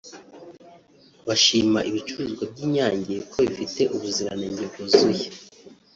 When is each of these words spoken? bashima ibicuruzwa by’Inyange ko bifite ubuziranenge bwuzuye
bashima 1.27 1.79
ibicuruzwa 1.89 2.43
by’Inyange 2.51 3.15
ko 3.31 3.37
bifite 3.47 3.81
ubuziranenge 3.95 4.63
bwuzuye 4.71 5.25